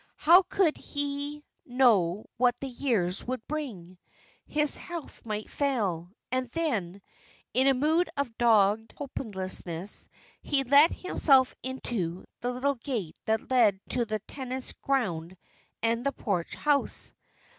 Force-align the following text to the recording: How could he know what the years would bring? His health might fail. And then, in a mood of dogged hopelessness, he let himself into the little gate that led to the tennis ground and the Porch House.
How 0.17 0.41
could 0.41 0.77
he 0.77 1.43
know 1.63 2.25
what 2.37 2.59
the 2.59 2.65
years 2.67 3.23
would 3.27 3.45
bring? 3.47 3.99
His 4.47 4.75
health 4.75 5.23
might 5.27 5.51
fail. 5.51 6.11
And 6.31 6.49
then, 6.53 7.03
in 7.53 7.67
a 7.67 7.75
mood 7.75 8.09
of 8.17 8.35
dogged 8.39 8.95
hopelessness, 8.97 10.09
he 10.41 10.63
let 10.63 10.91
himself 10.91 11.53
into 11.61 12.25
the 12.39 12.51
little 12.51 12.73
gate 12.73 13.15
that 13.25 13.51
led 13.51 13.79
to 13.89 14.05
the 14.05 14.17
tennis 14.27 14.73
ground 14.73 15.37
and 15.83 16.03
the 16.03 16.11
Porch 16.13 16.55
House. 16.55 17.13